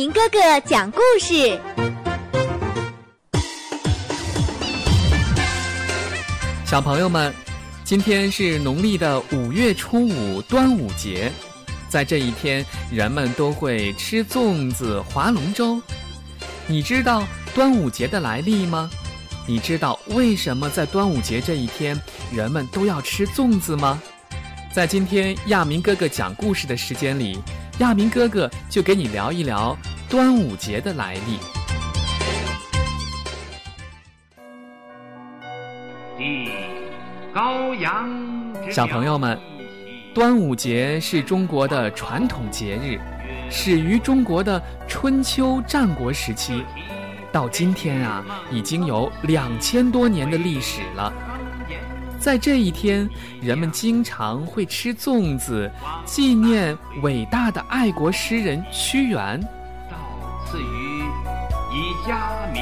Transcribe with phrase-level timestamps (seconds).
[0.00, 1.60] 明哥哥讲故事。
[6.64, 7.30] 小朋友们，
[7.84, 11.30] 今天是农历的五月初五，端午节。
[11.90, 15.78] 在这一天，人们都会吃粽子、划龙舟。
[16.66, 17.22] 你知道
[17.54, 18.88] 端午节的来历吗？
[19.46, 21.94] 你知道为什么在端午节这一天，
[22.32, 24.00] 人们都要吃粽子吗？
[24.72, 27.38] 在今天亚明哥哥讲故事的时间里，
[27.80, 29.76] 亚明哥哥就给你聊一聊
[30.10, 31.38] 端午节的来历。
[36.18, 36.50] 地
[37.32, 38.10] 高阳
[38.72, 39.38] 小朋友们，
[40.12, 42.98] 端午节是中国的传统节日，
[43.48, 46.64] 始于中国的春秋战国时期，
[47.30, 51.12] 到今天啊，已经有两千多年的历史了。
[52.18, 53.08] 在这一天，
[53.40, 55.70] 人们经常会吃粽子，
[56.04, 59.40] 纪念伟大的爱国诗人屈原。
[60.50, 61.04] 道次于
[61.72, 62.60] 以家名，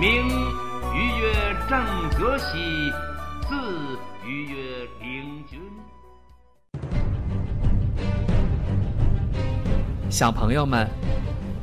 [0.00, 0.26] 名
[0.94, 1.78] 于曰郑
[2.18, 2.90] 则西，
[3.46, 3.54] 字
[4.24, 4.56] 于曰
[5.02, 5.60] 领君。
[10.08, 10.88] 小朋友们，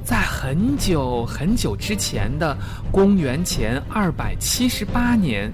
[0.04, 2.56] 在很久很久之前的
[2.92, 5.52] 公元前二百七十八年。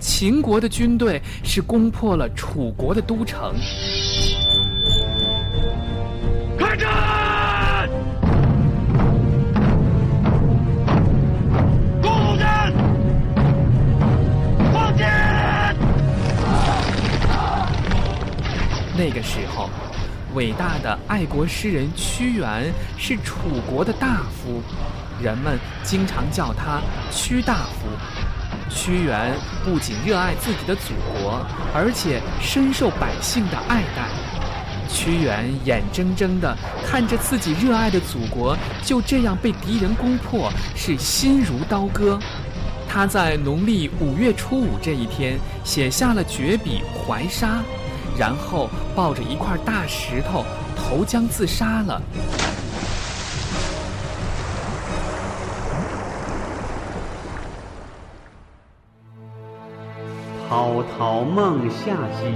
[0.00, 3.54] 秦国的军队是攻破了楚国的都城。
[18.96, 19.70] 那个时候，
[20.34, 24.62] 伟大的爱国诗人屈原是楚国的大夫，
[25.22, 27.88] 人们经常叫他屈大夫。
[28.68, 34.08] 屈原不仅热爱自己的祖国，而且深受百姓的爱戴。
[34.88, 36.54] 屈原眼睁睁地
[36.86, 42.18] 看着自己热爱的祖国就这样被敌人攻破，是心如刀割。
[42.88, 47.58] 他在农历五月初五这一天写下了绝笔《怀沙》，
[48.18, 50.44] 然后抱着一块大石头
[50.76, 52.00] 投江自杀了。
[60.48, 62.34] 滔滔梦夏兮，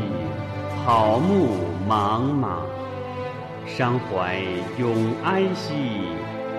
[0.84, 2.62] 草木茫茫；
[3.66, 4.40] 伤怀
[4.78, 6.00] 永哀兮，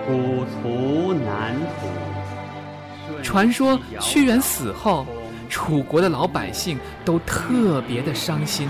[0.06, 3.22] 古卒南图。
[3.24, 5.04] 传说屈原死后，
[5.48, 8.68] 楚国的老百姓都特别的伤心，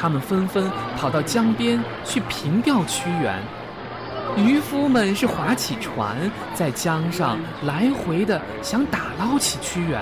[0.00, 3.42] 他们纷纷跑到江边去凭吊屈原。
[4.36, 6.16] 渔夫们是划起船，
[6.54, 10.00] 在江上来回的想打捞起屈原。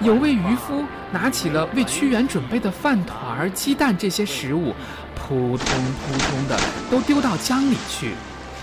[0.00, 0.82] 有位渔夫
[1.12, 4.74] 拿起了为屈原准备的饭团、鸡蛋这些食物，
[5.14, 6.58] 扑通扑通的
[6.90, 8.12] 都丢到江里去，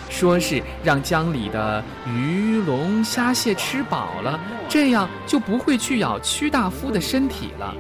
[0.09, 7.75] 说是让江里的鱼龙虾蟹吃饱了，这样就不会去咬屈大夫的身体了。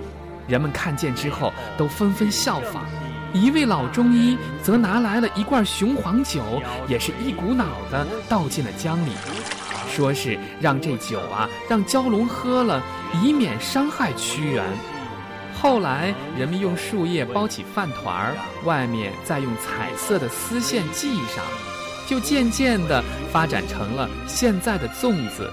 [0.47, 2.85] 人们看见之后都纷纷效仿。
[3.33, 6.41] 一位老中医则拿来了一罐雄黄酒，
[6.87, 9.11] 也是一股脑的倒进了江里。
[9.89, 12.81] 说是让这酒啊，让蛟龙喝了，
[13.21, 14.63] 以免伤害屈原。
[15.59, 21.43] 后来人们用树叶包起饭团儿，外面再用彩色的丝线系上，
[22.07, 25.51] 就渐渐地发展成了现在的粽子。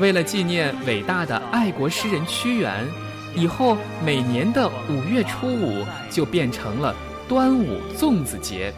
[0.00, 2.86] 为了纪念伟大的爱国诗人屈原，
[3.34, 6.94] 以后每年的五月初五就变成了
[7.28, 8.72] 端午粽子节，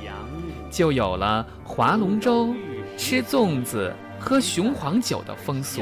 [0.70, 2.54] 就有了划龙舟、
[2.96, 3.94] 吃粽子。
[4.22, 5.80] 喝雄黄酒的风俗。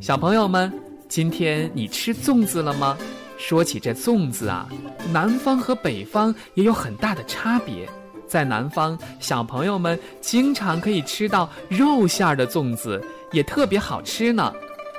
[0.00, 0.72] 小朋友们，
[1.08, 2.96] 今天你吃粽子了吗？
[3.38, 4.68] 说起这粽子啊，
[5.12, 7.88] 南方和北方也有很大的差别。
[8.32, 12.98] 在南方，小朋友们经常可以吃到肉馅儿的粽子，
[13.30, 14.50] 也特别好吃呢。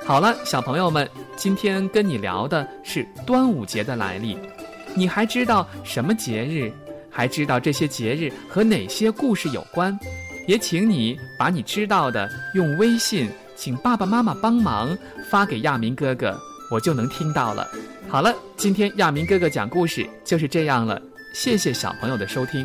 [0.06, 4.38] 好了，小朋友们，今天跟你聊的是端午节的来历。
[4.94, 6.70] 你还知道什么节日？
[7.10, 9.98] 还知道这些节日和哪些故事有关？
[10.46, 14.96] 也请你把你知道的用微信，请爸爸妈妈帮忙
[15.28, 16.38] 发给亚明哥哥，
[16.70, 17.66] 我就能听到了。
[18.08, 21.02] 好了，今天亚明哥哥讲故事就是这样了，
[21.34, 22.64] 谢谢小朋友的收听。